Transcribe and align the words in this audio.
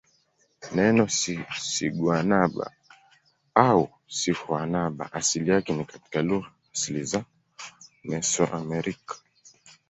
Neno 0.75 1.03
siguanaba 1.71 2.65
au 3.67 3.81
sihuanaba 4.17 5.03
asili 5.19 5.49
yake 5.51 5.73
ni 5.73 5.85
katika 5.85 6.21
lugha 6.21 6.49
za 6.51 6.69
asili 6.73 7.03
za 7.03 7.23
Mesoamerica. 8.03 9.15